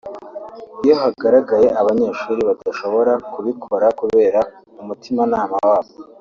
[0.83, 4.39] Iyo hagaragaye abanyeshuri badashobora kubikora kubera
[4.81, 5.89] umutimanama wabo